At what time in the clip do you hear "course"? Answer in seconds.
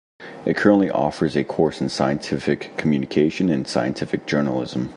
1.43-1.79